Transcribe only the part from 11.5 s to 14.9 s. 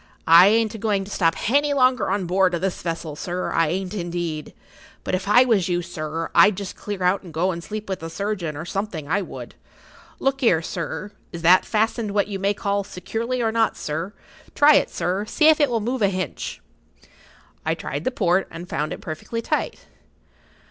fastened what you may call securely, or not, sir? Try it,